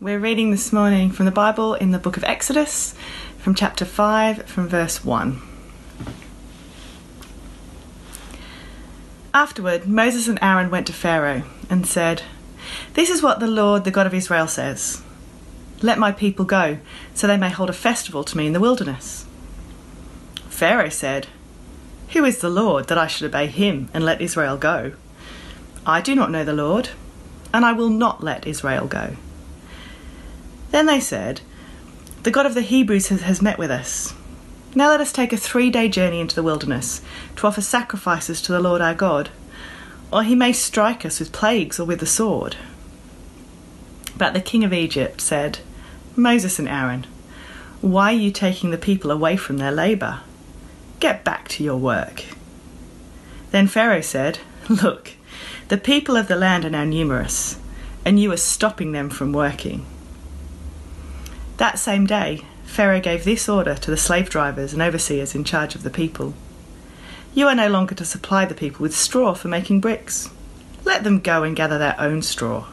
[0.00, 2.94] We're reading this morning from the Bible in the book of Exodus,
[3.38, 5.42] from chapter 5, from verse 1.
[9.34, 12.22] Afterward, Moses and Aaron went to Pharaoh and said,
[12.94, 15.02] This is what the Lord, the God of Israel, says
[15.82, 16.78] Let my people go,
[17.12, 19.26] so they may hold a festival to me in the wilderness.
[20.48, 21.26] Pharaoh said,
[22.10, 24.92] Who is the Lord that I should obey him and let Israel go?
[25.84, 26.90] I do not know the Lord,
[27.52, 29.16] and I will not let Israel go.
[30.70, 31.40] Then they said,
[32.22, 34.14] The God of the Hebrews has, has met with us.
[34.74, 37.00] Now let us take a three day journey into the wilderness
[37.36, 39.30] to offer sacrifices to the Lord our God,
[40.12, 42.56] or he may strike us with plagues or with the sword.
[44.16, 45.60] But the king of Egypt said,
[46.16, 47.06] Moses and Aaron,
[47.80, 50.20] why are you taking the people away from their labour?
[51.00, 52.24] Get back to your work.
[53.52, 55.12] Then Pharaoh said, Look,
[55.68, 57.58] the people of the land are now numerous,
[58.04, 59.86] and you are stopping them from working.
[61.58, 65.74] That same day, Pharaoh gave this order to the slave drivers and overseers in charge
[65.74, 66.34] of the people
[67.34, 70.30] You are no longer to supply the people with straw for making bricks.
[70.84, 72.66] Let them go and gather their own straw.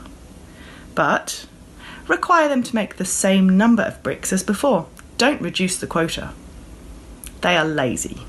[0.94, 1.48] But
[2.08, 4.86] require them to make the same number of bricks as before.
[5.18, 6.34] Don't reduce the quota.
[7.42, 8.26] They are lazy.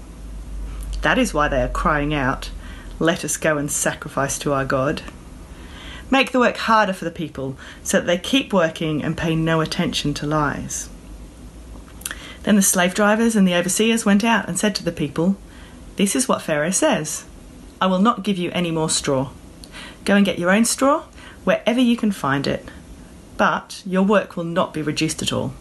[1.03, 2.51] That is why they are crying out,
[2.99, 5.03] Let us go and sacrifice to our God.
[6.09, 9.61] Make the work harder for the people so that they keep working and pay no
[9.61, 10.89] attention to lies.
[12.45, 15.37] Then the slave drivers and the overseers went out and said to the people,
[15.97, 17.25] This is what Pharaoh says
[17.81, 19.31] I will not give you any more straw.
[20.05, 21.03] Go and get your own straw
[21.43, 22.69] wherever you can find it,
[23.37, 25.55] but your work will not be reduced at all.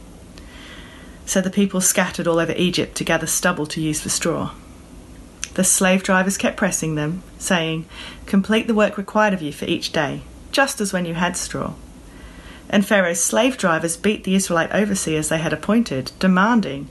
[1.25, 4.53] So the people scattered all over Egypt to gather stubble to use for straw.
[5.55, 7.85] The slave drivers kept pressing them, saying,
[8.27, 10.21] Complete the work required of you for each day
[10.55, 11.73] just as when you had straw.
[12.69, 16.87] And Pharaoh's slave drivers beat the Israelite overseers they had appointed, demanding,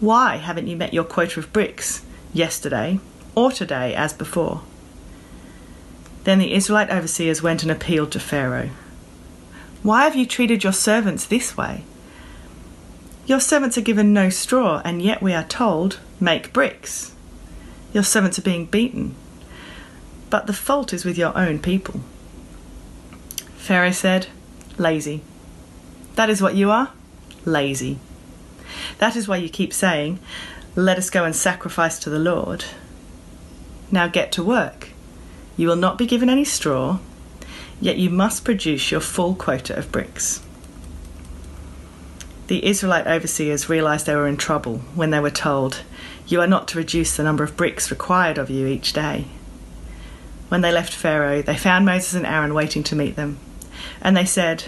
[0.00, 3.00] Why haven't you met your quota of bricks yesterday
[3.34, 4.60] or today as before?
[6.24, 8.68] Then the Israelite overseers went and appealed to Pharaoh.
[9.82, 11.84] Why have you treated your servants this way?
[13.24, 17.14] Your servants are given no straw, and yet we are told, Make bricks.
[17.94, 19.14] Your servants are being beaten.
[20.28, 22.02] But the fault is with your own people.
[23.60, 24.26] Pharaoh said,
[24.78, 25.20] Lazy.
[26.16, 26.90] That is what you are?
[27.44, 27.98] Lazy.
[28.98, 30.18] That is why you keep saying,
[30.74, 32.64] Let us go and sacrifice to the Lord.
[33.92, 34.88] Now get to work.
[35.58, 36.98] You will not be given any straw,
[37.80, 40.42] yet you must produce your full quota of bricks.
[42.46, 45.82] The Israelite overseers realized they were in trouble when they were told,
[46.26, 49.26] You are not to reduce the number of bricks required of you each day.
[50.48, 53.38] When they left Pharaoh, they found Moses and Aaron waiting to meet them.
[54.00, 54.64] And they said,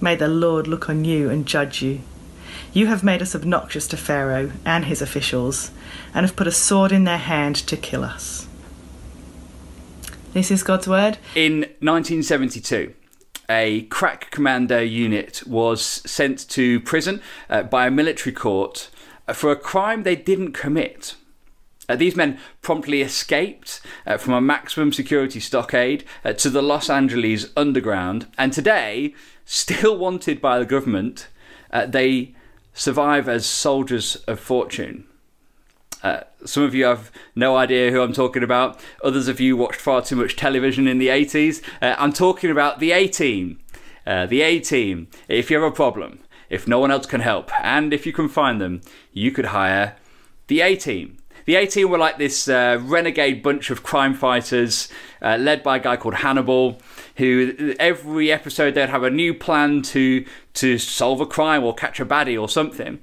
[0.00, 2.00] May the Lord look on you and judge you.
[2.72, 5.70] You have made us obnoxious to Pharaoh and his officials,
[6.12, 8.46] and have put a sword in their hand to kill us.
[10.32, 11.18] This is God's word.
[11.36, 12.92] In 1972,
[13.48, 18.90] a crack commando unit was sent to prison uh, by a military court
[19.32, 21.14] for a crime they didn't commit.
[21.88, 26.88] Uh, these men promptly escaped uh, from a maximum security stockade uh, to the Los
[26.88, 29.14] Angeles underground, and today,
[29.44, 31.28] still wanted by the government,
[31.70, 32.34] uh, they
[32.72, 35.04] survive as soldiers of fortune.
[36.02, 38.78] Uh, some of you have no idea who I'm talking about.
[39.02, 41.62] Others of you watched far too much television in the 80s.
[41.80, 43.58] Uh, I'm talking about the A Team.
[44.04, 45.08] the A Team.
[45.28, 48.28] If you have a problem, if no one else can help, and if you can
[48.28, 49.96] find them, you could hire
[50.46, 51.16] the A Team.
[51.46, 54.88] The A Team were like this uh, renegade bunch of crime fighters
[55.20, 56.80] uh, led by a guy called Hannibal,
[57.16, 60.24] who every episode they'd have a new plan to
[60.54, 63.00] to solve a crime or catch a baddie or something.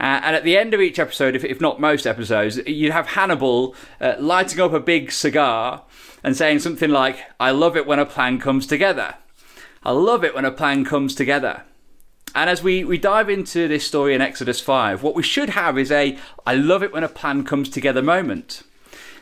[0.00, 3.08] Uh, and at the end of each episode, if, if not most episodes, you'd have
[3.08, 5.84] Hannibal uh, lighting up a big cigar
[6.24, 9.14] and saying something like, I love it when a plan comes together.
[9.84, 11.62] I love it when a plan comes together.
[12.34, 15.78] And as we, we dive into this story in Exodus 5, what we should have
[15.78, 18.62] is a I love it when a plan comes together moment.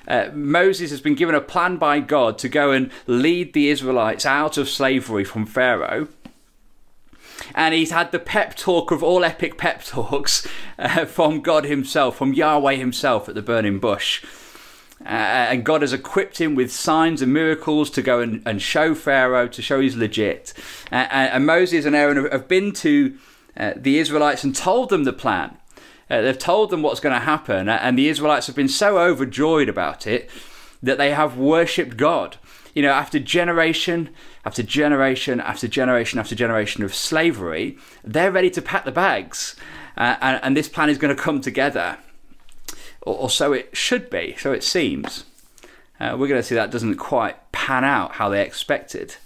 [0.09, 4.27] Uh, Moses has been given a plan by God to go and lead the Israelites
[4.27, 6.09] out of slavery from Pharaoh.
[7.55, 10.47] And he's had the pep talk of all epic pep talks
[10.79, 14.25] uh, from God Himself, from Yahweh Himself at the burning bush.
[15.05, 18.95] Uh, and God has equipped him with signs and miracles to go and, and show
[18.95, 20.53] Pharaoh, to show he's legit.
[20.91, 23.17] Uh, and Moses and Aaron have been to
[23.57, 25.57] uh, the Israelites and told them the plan.
[26.09, 29.69] Uh, they've told them what's going to happen, and the Israelites have been so overjoyed
[29.69, 30.29] about it
[30.83, 32.37] that they have worshipped God
[32.75, 34.11] you know, after generation
[34.45, 39.57] after generation after generation after generation of slavery, they're ready to pack the bags.
[39.97, 41.99] Uh, and, and, this plan is going to come together.
[43.03, 45.25] Or, or, so it should be, so it seems.
[45.99, 49.17] Uh, we're going to see that doesn't quite pan out how they expected.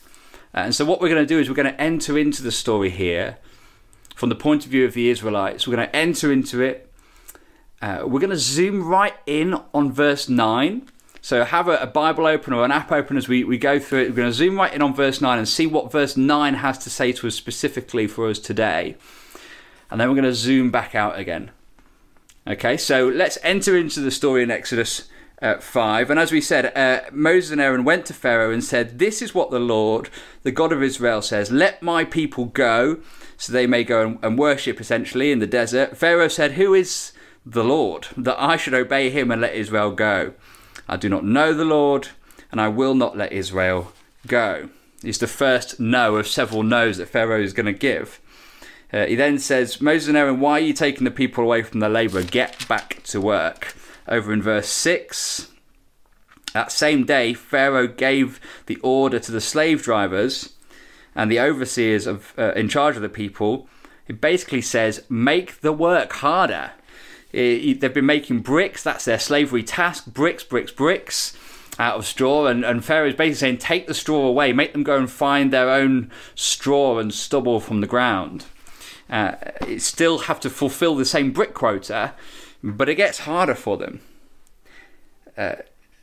[0.54, 2.52] Uh, and so, what we're going to do is we're going to enter into the
[2.52, 3.36] story here
[4.14, 5.66] from the point of view of the Israelites.
[5.66, 6.90] We're going to enter into it.
[7.82, 10.88] Uh, we're going to zoom right in on verse 9
[11.26, 14.02] so have a, a, Bible open or an app open as we, we go through
[14.02, 14.10] it.
[14.10, 16.78] We're going to zoom right in on verse 9 and see what verse 9 has
[16.78, 18.94] to say to us specifically for us today.
[19.90, 21.50] And then we're going to zoom back out again.
[22.48, 25.08] Okay, so let's enter into the story in Exodus
[25.42, 26.10] uh, 5.
[26.10, 29.34] And as we said, uh, Moses and Aaron went to Pharaoh and said, This is
[29.34, 30.10] what the Lord,
[30.44, 33.00] the God of Israel, says Let my people go
[33.36, 35.96] so they may go and, and worship essentially in the desert.
[35.96, 37.12] Pharaoh said, Who is
[37.44, 40.32] the Lord that I should obey him and let Israel go?
[40.88, 42.08] I do not know the Lord,
[42.52, 43.92] and I will not let Israel
[44.28, 44.70] go.
[45.02, 48.20] It's the first no of several no's that Pharaoh is going to give.
[48.92, 51.80] Uh, he then says, Moses and Aaron, why are you taking the people away from
[51.80, 52.22] the labour?
[52.22, 53.74] Get back to work.
[54.08, 55.50] Over in verse 6,
[56.52, 60.54] that same day, Pharaoh gave the order to the slave drivers
[61.14, 63.68] and the overseers of, uh, in charge of the people.
[64.06, 66.70] It basically says, make the work harder.
[67.32, 68.82] It, they've been making bricks.
[68.82, 70.06] That's their slavery task.
[70.06, 71.36] Bricks, bricks, bricks
[71.78, 72.46] out of straw.
[72.46, 75.52] And, and Pharaoh is basically saying, take the straw away, make them go and find
[75.52, 78.46] their own straw and stubble from the ground.
[79.08, 79.34] Uh,
[79.78, 82.12] still have to fulfill the same brick quota,
[82.62, 84.00] but it gets harder for them.
[85.36, 85.56] Uh,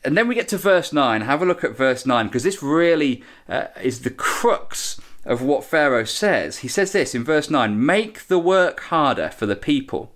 [0.06, 1.22] and then we get to verse 9.
[1.22, 5.64] Have a look at verse 9, because this really uh, is the crux of what
[5.64, 6.60] Pharaoh says.
[6.60, 10.12] He says this in verse 9 Make the work harder for the people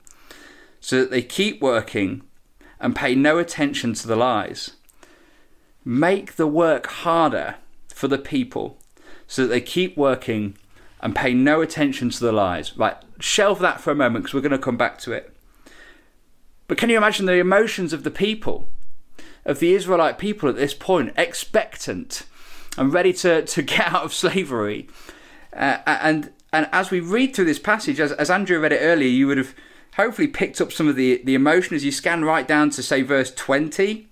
[0.80, 2.22] so that they keep working
[2.80, 4.72] and pay no attention to the lies.
[5.84, 7.56] Make the work harder
[7.88, 8.78] for the people
[9.26, 10.58] so that they keep working
[11.02, 12.78] and pay no attention to the lies.
[12.78, 15.34] Right, shelve that for a moment because we're going to come back to it.
[16.68, 18.68] But can you imagine the emotions of the people,
[19.46, 22.24] of the Israelite people at this point, expectant
[22.78, 24.90] and ready to, to get out of slavery?
[25.54, 29.10] Uh, and and as we read through this passage, as, as Andrew read it earlier,
[29.10, 29.54] you would have
[29.96, 33.02] hopefully picked up some of the, the emotion as you scan right down to, say,
[33.02, 34.08] verse 20.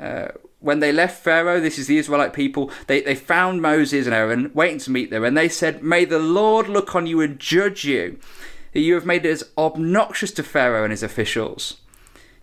[0.00, 0.28] Uh,
[0.60, 4.50] when they left Pharaoh, this is the Israelite people, they, they found Moses and Aaron
[4.54, 7.84] waiting to meet them, and they said, May the Lord look on you and judge
[7.84, 8.18] you.
[8.72, 11.76] that You have made us obnoxious to Pharaoh and his officials.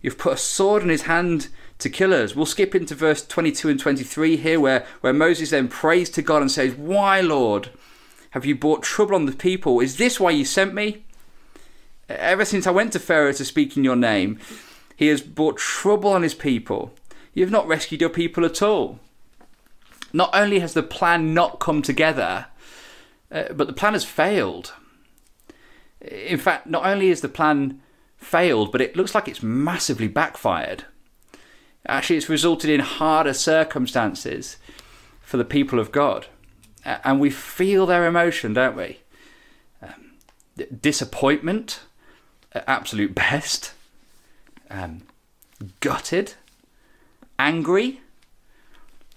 [0.01, 2.35] You've put a sword in his hand to kill us.
[2.35, 6.41] We'll skip into verse 22 and 23 here, where, where Moses then prays to God
[6.41, 7.69] and says, Why, Lord,
[8.31, 9.79] have you brought trouble on the people?
[9.81, 11.03] Is this why you sent me?
[12.07, 14.39] Ever since I went to Pharaoh to speak in your name,
[14.95, 16.93] he has brought trouble on his people.
[17.35, 18.99] You have not rescued your people at all.
[20.13, 22.47] Not only has the plan not come together,
[23.29, 24.73] uh, but the plan has failed.
[25.99, 27.81] In fact, not only is the plan
[28.15, 30.85] failed, but it looks like it's massively backfired.
[31.85, 34.55] Actually, it's resulted in harder circumstances
[35.19, 36.27] for the people of God.
[36.85, 38.99] And we feel their emotion, don't we?
[39.81, 40.13] Um,
[40.79, 41.81] disappointment,
[42.53, 43.73] absolute best,
[44.69, 45.01] um,
[45.81, 46.35] gutted,
[47.37, 48.01] angry,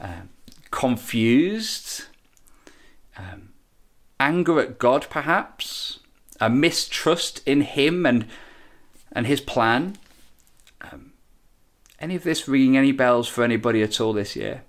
[0.00, 0.30] um,
[0.70, 2.04] confused,
[3.16, 3.50] um,
[4.20, 6.00] anger at God, perhaps,
[6.40, 8.26] a mistrust in Him and
[9.12, 9.96] and His plan.
[10.80, 11.12] Um,
[11.98, 14.62] any of this ringing any bells for anybody at all this year?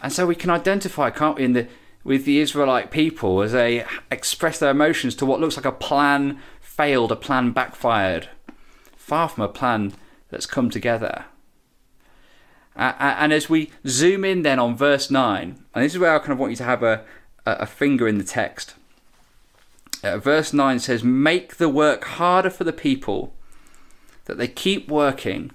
[0.00, 1.68] And so we can identify, can't we, in the
[2.04, 6.40] with the Israelite people as they express their emotions to what looks like a plan
[6.60, 8.28] failed, a plan backfired.
[8.96, 9.92] Far from a plan
[10.30, 11.26] that's come together.
[12.78, 16.32] And as we zoom in then on verse 9, and this is where I kind
[16.32, 17.04] of want you to have a,
[17.44, 18.74] a finger in the text.
[20.04, 23.34] Uh, verse 9 says, Make the work harder for the people,
[24.26, 25.50] that they keep working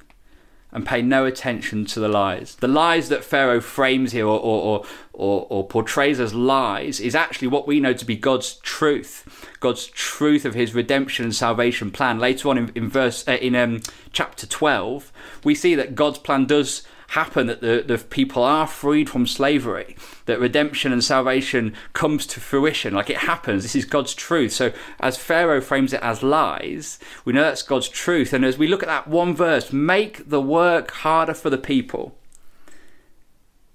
[0.73, 2.55] and pay no attention to the lies.
[2.55, 7.47] The lies that Pharaoh frames here or, or, or, or, portrays as lies is actually
[7.47, 12.17] what we know to be God's truth, God's truth of his redemption and salvation plan.
[12.17, 15.11] Later on in, in verse uh, in um, chapter 12,
[15.43, 19.95] we see that God's plan does happen, that the, the people are freed from slavery,
[20.25, 23.63] that redemption and salvation comes to fruition, like it happens.
[23.63, 24.51] This is God's truth.
[24.53, 28.33] So as Pharaoh frames it as lies, we know that's God's truth.
[28.33, 32.17] And as we look at that one verse, make the work harder for the people.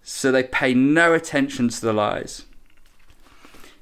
[0.03, 2.45] So they pay no attention to the lies.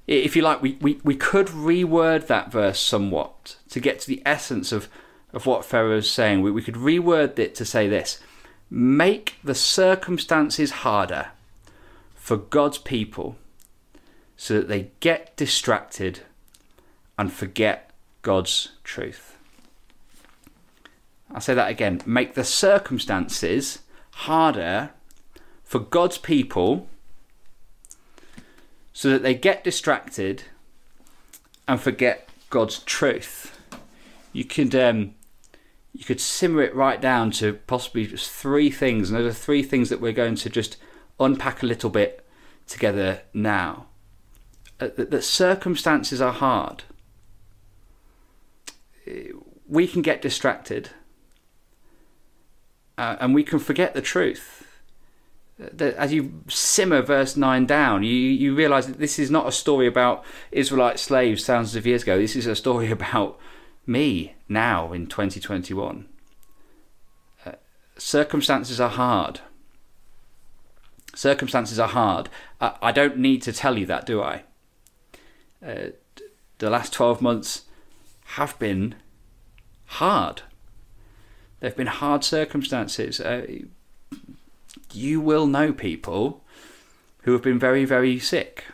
[0.06, 4.22] If you like, we, we, we could reword that verse somewhat to get to the
[4.24, 4.88] essence of,
[5.32, 6.42] of what Pharaoh is saying.
[6.42, 8.20] We, we could reword it to say this
[8.70, 11.28] make the circumstances harder
[12.14, 13.36] for God's people
[14.36, 16.20] so that they get distracted
[17.18, 17.90] and forget
[18.22, 19.36] God's truth.
[21.32, 22.00] I'll say that again.
[22.04, 23.80] Make the circumstances
[24.10, 24.90] harder
[25.64, 26.88] for God's people
[28.92, 30.44] so that they get distracted
[31.68, 33.58] and forget God's truth.
[34.32, 35.14] You could um,
[35.96, 39.62] you could simmer it right down to possibly just three things, and those are three
[39.62, 40.76] things that we're going to just
[41.18, 42.26] unpack a little bit
[42.66, 43.86] together now.
[44.78, 46.84] Uh, that, that circumstances are hard.
[49.66, 50.90] We can get distracted,
[52.98, 54.66] uh, and we can forget the truth
[55.58, 59.52] that as you simmer verse 9 down, you, you realize that this is not a
[59.52, 60.22] story about
[60.52, 62.18] Israelite slaves thousands of years ago.
[62.18, 63.38] This is a story about
[63.86, 66.08] me now in 2021.
[67.44, 67.52] Uh,
[67.96, 69.40] circumstances are hard.
[71.14, 72.28] Circumstances are hard.
[72.60, 74.42] I, I, don't need to tell you that, do I?
[75.64, 75.90] Uh,
[76.58, 77.64] the last 12 months
[78.30, 78.94] have been
[79.86, 80.42] hard.
[81.60, 83.20] They've been hard circumstances.
[83.20, 83.46] Uh,
[84.92, 86.44] you will know people
[87.22, 88.64] who have been very, very sick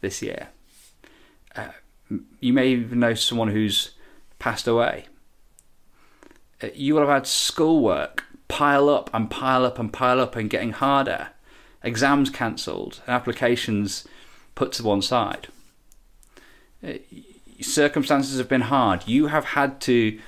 [0.00, 0.48] this year.
[1.54, 1.68] Uh,
[2.40, 3.90] you may even know someone who's
[4.40, 5.06] passed away.
[6.60, 10.50] Uh, you will have had schoolwork pile up and pile up and pile up and
[10.50, 11.28] getting harder,
[11.84, 14.04] exams cancelled, applications
[14.56, 15.46] put to one side.
[16.84, 16.94] Uh,
[17.60, 19.06] circumstances have been hard.
[19.06, 20.18] You have had to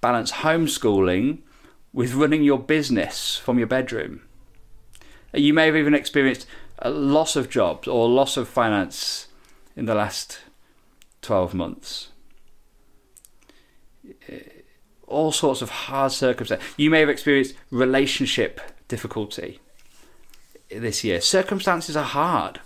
[0.00, 1.38] balance homeschooling
[1.92, 4.22] with running your business from your bedroom
[5.34, 6.46] you may have even experienced
[6.78, 9.28] a loss of jobs or loss of finance
[9.76, 10.40] in the last
[11.22, 12.08] 12 months.
[15.06, 16.66] All sorts of hard circumstances.
[16.76, 19.60] You may have experienced relationship difficulty
[20.70, 21.20] this year.
[21.20, 22.60] Circumstances are hard.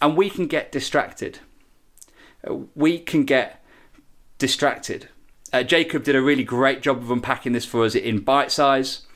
[0.00, 1.40] And we can get distracted.
[2.74, 3.62] We can get
[4.38, 5.08] distracted.
[5.52, 9.06] Uh, Jacob did a really great job of unpacking this for us in bite size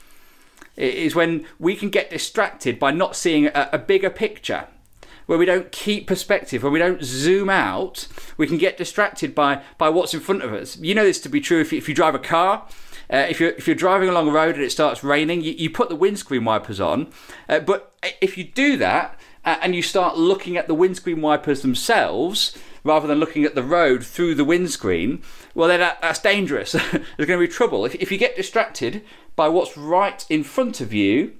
[0.75, 4.67] It is when we can get distracted by not seeing a, a bigger picture
[5.25, 9.61] where we don't keep perspective, where we don't zoom out, we can get distracted by,
[9.77, 10.77] by what's in front of us.
[10.77, 12.67] You know this to be true if you, if you drive a car.
[13.11, 15.69] Uh, if, you're, if you're driving along a road and it starts raining, you, you
[15.69, 17.11] put the windscreen wipers on.
[17.47, 21.61] Uh, but if you do that uh, and you start looking at the windscreen wipers
[21.61, 25.21] themselves, rather than looking at the road through the windscreen,
[25.53, 26.71] well, then that, that's dangerous.
[26.91, 27.85] There's going to be trouble.
[27.85, 29.03] If, if you get distracted
[29.35, 31.33] by what's right in front of you,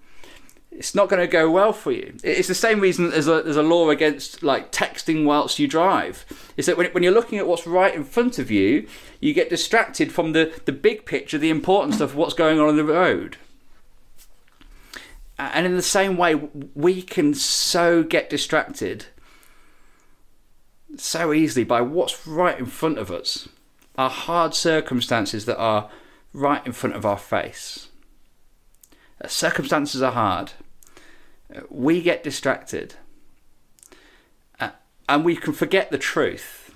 [0.77, 2.15] it's not going to go well for you.
[2.24, 6.25] It's the same reason there's a, there's a law against like texting whilst you drive.
[6.58, 8.88] Is that when, when you're looking at what's right in front of you,
[9.20, 12.75] you get distracted from the, the big picture, the importance of what's going on in
[12.75, 13.38] the road.
[15.38, 16.36] And in the same way,
[16.75, 19.08] we can so get distracted
[20.98, 23.50] so easily by what's right in front of us,
[23.98, 25.89] our hard circumstances that are
[26.34, 27.89] right in front of our face.
[29.24, 30.53] Uh, circumstances are hard.
[31.70, 32.96] We get distracted.
[34.60, 34.72] Uh,
[35.08, 36.75] and we can forget the truth.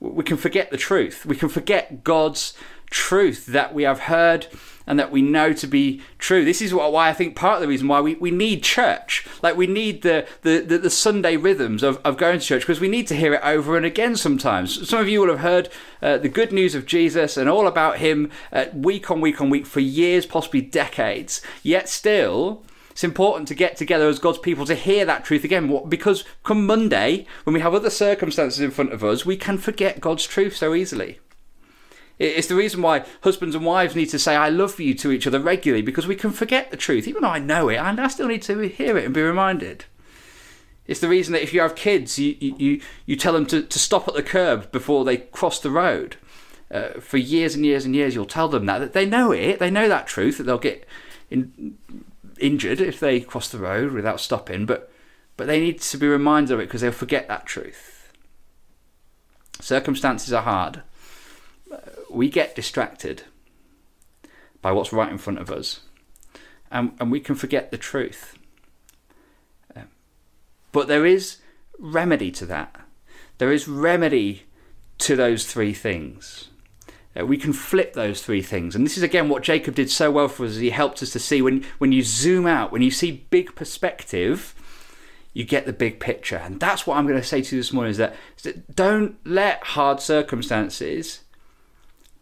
[0.00, 1.26] We can forget the truth.
[1.26, 2.54] We can forget God's
[2.90, 4.46] truth that we have heard
[4.88, 6.44] and that we know to be true.
[6.44, 9.26] This is why I think part of the reason why we, we need church.
[9.42, 12.80] Like we need the, the, the, the Sunday rhythms of, of going to church because
[12.80, 14.88] we need to hear it over and again sometimes.
[14.88, 15.68] Some of you will have heard
[16.00, 19.50] uh, the good news of Jesus and all about him uh, week on week on
[19.50, 21.42] week for years, possibly decades.
[21.62, 22.64] Yet still,
[22.98, 25.84] it's important to get together as God's people to hear that truth again.
[25.88, 30.00] Because come Monday, when we have other circumstances in front of us, we can forget
[30.00, 31.20] God's truth so easily.
[32.18, 35.28] It's the reason why husbands and wives need to say "I love you" to each
[35.28, 37.06] other regularly because we can forget the truth.
[37.06, 39.84] Even though I know it, I still need to hear it and be reminded.
[40.88, 43.78] It's the reason that if you have kids, you you, you tell them to, to
[43.78, 46.16] stop at the curb before they cross the road.
[46.68, 49.60] Uh, for years and years and years, you'll tell them that, that they know it,
[49.60, 50.84] they know that truth, that they'll get
[51.30, 51.78] in,
[52.40, 54.90] injured if they cross the road without stopping, but
[55.36, 58.12] but they need to be reminded of it because they'll forget that truth.
[59.60, 60.82] Circumstances are hard
[62.10, 63.22] we get distracted
[64.60, 65.80] by what's right in front of us,
[66.70, 68.36] and, and we can forget the truth.
[69.76, 69.82] Uh,
[70.72, 71.38] but there is
[71.78, 72.74] remedy to that.
[73.38, 74.44] There is remedy
[74.98, 76.48] to those three things.
[77.18, 78.74] Uh, we can flip those three things.
[78.76, 80.56] And this is again what Jacob did so well for us.
[80.56, 84.54] He helped us to see when, when you zoom out, when you see big perspective,
[85.32, 86.36] you get the big picture.
[86.36, 88.74] And that's what I'm going to say to you this morning is that, is that
[88.74, 91.20] don't let hard circumstances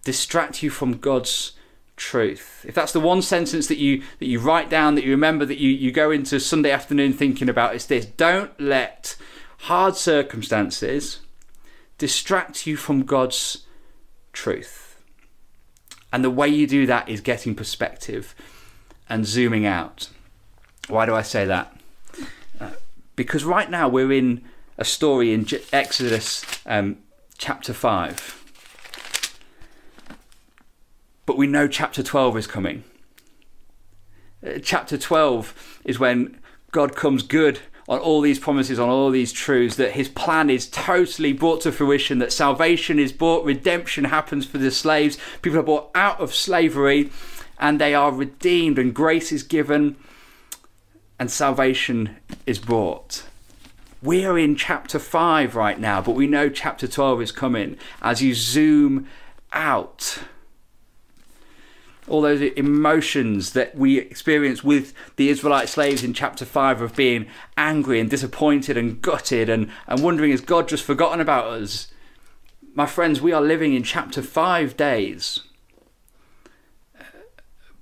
[0.05, 1.53] distract you from God's
[1.97, 2.65] truth.
[2.69, 5.59] If that's the one sentence that you that you write down, that you remember, that
[5.59, 8.07] you, you go into Sunday afternoon thinking about, it's this.
[8.07, 9.17] Don't let
[9.61, 11.21] hard circumstances
[11.99, 13.67] distract you from God's
[14.33, 14.86] truth.
[16.13, 18.35] And the way you do that is getting perspective
[19.09, 20.09] and zooming out.
[20.89, 21.77] Why do I say that?
[22.61, 22.71] Uh,
[23.17, 24.43] because right now we're in
[24.79, 26.99] a story in Exodus um,
[27.39, 28.43] chapter 5.
[31.25, 32.85] But we know chapter 12 is coming.
[34.47, 36.39] Uh, chapter 12 is when
[36.71, 40.67] God comes good on all these promises, on all these truths, that his plan is
[40.69, 45.63] totally brought to fruition, that salvation is brought, redemption happens for the slaves, people are
[45.63, 47.11] brought out of slavery,
[47.59, 49.97] and they are redeemed, and grace is given,
[51.19, 53.25] and salvation is brought.
[54.03, 58.35] We're in chapter 5 right now, but we know chapter 12 is coming as you
[58.35, 59.09] zoom
[59.53, 60.19] out
[62.09, 67.27] all those emotions that we experience with the Israelite slaves in chapter 5 of being
[67.57, 71.89] angry and disappointed and gutted and, and wondering, has God just forgotten about us?
[72.75, 75.41] My friends, we are living in chapter 5 days.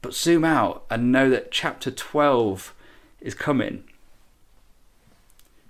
[0.00, 2.74] But zoom out and know that chapter 12
[3.20, 3.84] is coming.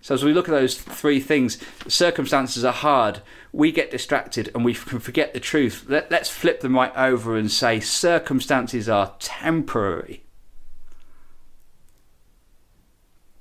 [0.05, 1.57] So, as we look at those three things,
[1.89, 3.23] circumstances are hard,
[3.55, 5.87] we get distracted, and we can forget the truth.
[5.89, 10.23] Let, let's flip them right over and say circumstances are temporary.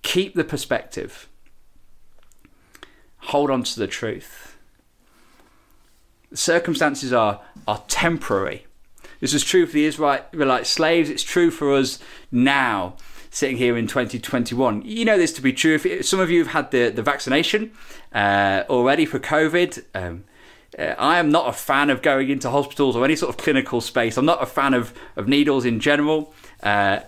[0.03, 1.27] Keep the perspective,
[3.17, 4.55] hold on to the truth.
[6.33, 8.67] Circumstances are, are temporary.
[9.19, 11.99] This is true for the Israelite slaves, it's true for us
[12.31, 12.95] now
[13.33, 14.83] sitting here in 2021.
[14.85, 15.79] You know this to be true.
[15.83, 17.71] If some of you have had the, the vaccination
[18.13, 20.23] uh, already for COVID, um,
[20.77, 23.81] uh, I am not a fan of going into hospitals or any sort of clinical
[23.81, 24.17] space.
[24.17, 26.31] I'm not a fan of, of needles in general.
[26.61, 26.99] Uh,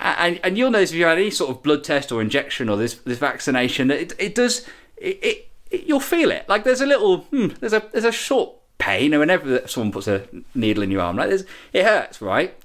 [0.00, 2.76] and, and you'll notice if you had any sort of blood test or injection or
[2.76, 6.48] this, this vaccination, it, it does, it, it, it you'll feel it.
[6.48, 10.26] Like there's a little, hmm, there's a, there's a short pain whenever someone puts a
[10.56, 11.44] needle in your arm, right?
[11.72, 12.60] it hurts, right?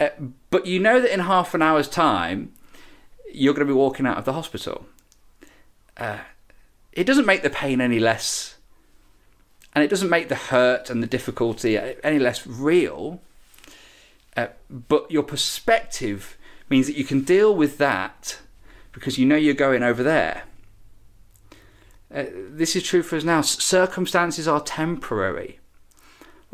[0.00, 0.08] Uh,
[0.50, 2.52] but you know that in half an hour's time,
[3.32, 4.86] you're going to be walking out of the hospital.
[5.96, 6.18] Uh,
[6.92, 8.56] it doesn't make the pain any less,
[9.74, 13.20] and it doesn't make the hurt and the difficulty any less real.
[14.36, 16.36] Uh, but your perspective
[16.68, 18.38] means that you can deal with that
[18.92, 20.44] because you know you're going over there.
[22.12, 23.40] Uh, this is true for us now.
[23.40, 25.58] Circumstances are temporary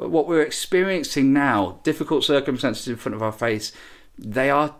[0.09, 3.73] what we're experiencing now, difficult circumstances in front of our face,
[4.17, 4.77] they are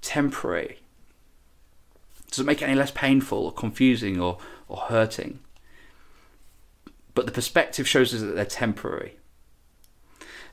[0.00, 0.80] temporary.
[2.18, 5.38] It doesn't make it any less painful or confusing or, or hurting.
[7.14, 9.16] But the perspective shows us that they're temporary.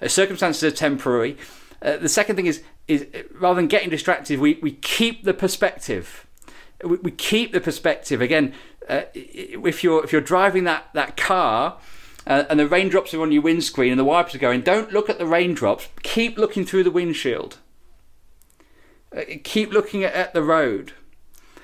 [0.01, 1.37] Uh, circumstances are temporary.
[1.81, 6.27] Uh, the second thing is, is rather than getting distracted, we, we keep the perspective.
[6.83, 8.21] We, we keep the perspective.
[8.21, 8.53] Again,
[8.87, 11.79] uh, if you're if you're driving that, that car
[12.27, 15.09] uh, and the raindrops are on your windscreen and the wipers are going, don't look
[15.09, 15.87] at the raindrops.
[16.03, 17.57] Keep looking through the windshield.
[19.15, 20.93] Uh, keep looking at, at, the road.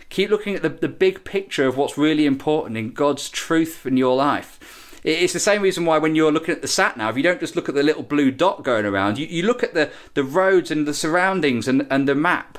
[0.10, 3.98] Keep looking at the, the big picture of what's really important in God's truth in
[3.98, 5.00] your life.
[5.04, 7.56] It's the same reason why when you're looking at the sat nav, you don't just
[7.56, 9.17] look at the little blue dot going around.
[9.17, 12.58] You, you look at the, the roads and the surroundings and, and the map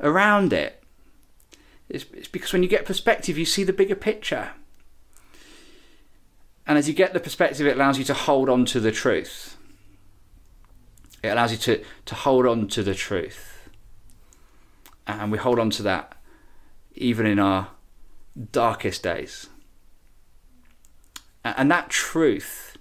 [0.00, 0.82] around it.
[1.88, 4.52] It's, it's because when you get perspective, you see the bigger picture.
[6.68, 9.56] And as you get the perspective, it allows you to hold on to the truth.
[11.22, 13.70] It allows you to, to hold on to the truth.
[15.06, 16.14] And we hold on to that
[16.94, 17.68] even in our
[18.52, 19.48] darkest days.
[21.42, 22.76] And that truth,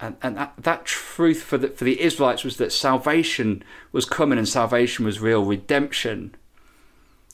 [0.00, 4.38] and, and that, that truth for the, for the Israelites was that salvation was coming
[4.38, 6.34] and salvation was real, redemption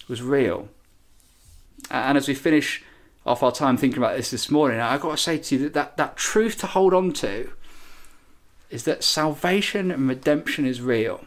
[0.08, 0.68] was real.
[1.88, 2.82] And as we finish
[3.28, 5.74] off our time thinking about this this morning, I've got to say to you that,
[5.74, 7.50] that that truth to hold on to
[8.70, 11.24] is that salvation and redemption is real.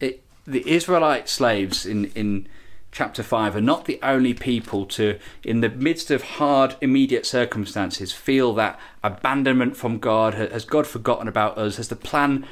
[0.00, 2.48] It, the Israelite slaves in, in
[2.90, 8.12] chapter 5 are not the only people to, in the midst of hard, immediate circumstances,
[8.12, 10.34] feel that abandonment from God.
[10.34, 11.76] Has God forgotten about us?
[11.76, 12.46] Has the plan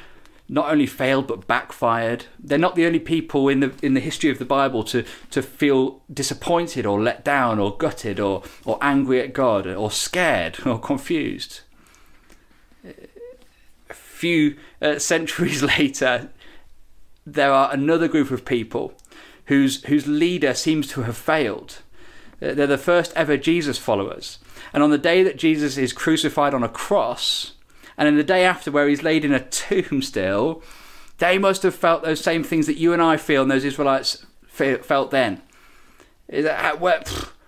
[0.47, 2.25] not only failed but backfired.
[2.39, 5.41] They're not the only people in the in the history of the Bible to to
[5.41, 10.79] feel disappointed or let down or gutted or or angry at God or scared or
[10.79, 11.61] confused.
[12.83, 16.29] A few uh, centuries later,
[17.25, 18.93] there are another group of people
[19.45, 21.79] whose whose leader seems to have failed.
[22.39, 24.39] They're the first ever Jesus followers.
[24.73, 27.53] And on the day that Jesus is crucified on a cross,
[27.97, 30.61] And then the day after, where he's laid in a tomb still,
[31.17, 34.25] they must have felt those same things that you and I feel and those Israelites
[34.47, 35.41] felt then.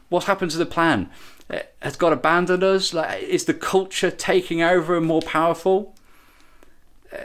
[0.10, 1.10] What's happened to the plan?
[1.82, 2.94] Has God abandoned us?
[2.94, 5.96] Like, is the culture taking over and more powerful?
[7.12, 7.18] Uh,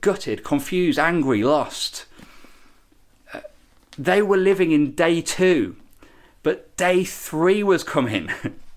[0.00, 2.06] gutted, confused, angry, lost.
[3.32, 3.40] Uh,
[3.98, 5.76] they were living in day two,
[6.42, 8.30] but day three was coming.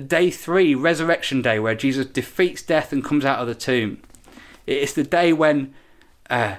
[0.00, 4.02] day three, resurrection day, where Jesus defeats death and comes out of the tomb.
[4.66, 5.74] It's the day when
[6.30, 6.56] uh,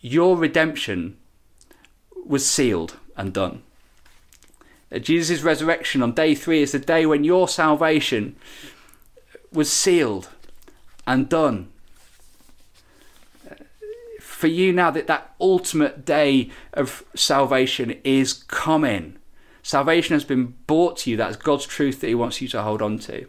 [0.00, 1.16] your redemption
[2.24, 3.62] was sealed and done.
[5.00, 8.36] Jesus' resurrection on day three is the day when your salvation
[9.52, 10.28] was sealed
[11.06, 11.68] and done.
[14.20, 19.16] For you now that that ultimate day of salvation is coming.
[19.66, 21.16] Salvation has been brought to you.
[21.16, 23.26] That's God's truth that He wants you to hold on to.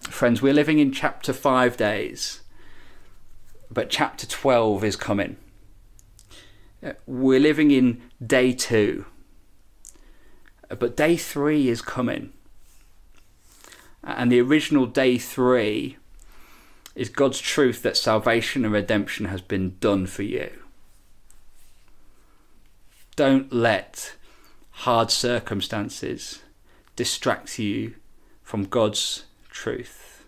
[0.00, 2.40] Friends, we're living in chapter 5 days,
[3.70, 5.36] but chapter 12 is coming.
[7.06, 9.04] We're living in day 2
[10.76, 12.32] but day three is coming.
[14.04, 15.96] And the original day three
[16.94, 20.50] is God's truth that salvation and redemption has been done for you.
[23.16, 24.14] Don't let
[24.78, 26.42] hard circumstances
[26.94, 27.94] distract you
[28.44, 30.24] from God's truth.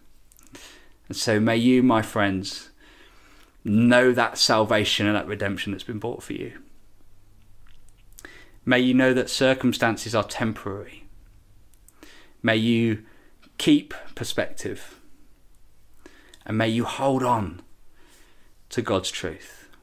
[1.06, 2.70] And so may you, my friends,
[3.64, 6.58] know that salvation and that redemption that's been bought for you.
[8.64, 11.04] May you know that circumstances are temporary.
[12.42, 13.04] May you
[13.56, 15.00] keep perspective.
[16.44, 17.62] And may you hold on
[18.70, 19.60] to God's truth.